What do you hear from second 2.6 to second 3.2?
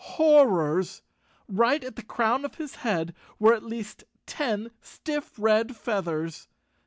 head